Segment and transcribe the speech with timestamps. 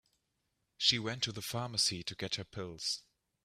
[0.79, 3.03] She went to the pharmacy to get her pills.